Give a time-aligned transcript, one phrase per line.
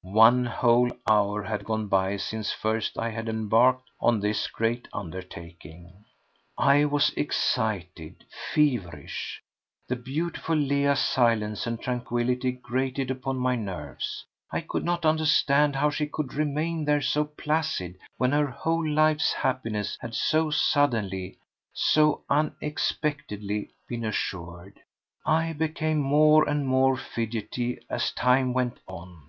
[0.00, 6.02] One whole hour had gone by since first I had embarked on this great undertaking.
[6.56, 9.42] I was excited, feverish.
[9.86, 14.24] The beautiful Leah's silence and tranquillity grated upon my nerves.
[14.50, 19.34] I could not understand how she could remain there so placid when her whole life's
[19.34, 21.36] happiness had so suddenly,
[21.74, 24.80] so unexpectedly, been assured.
[25.26, 29.22] I became more and more fidgety as time went on.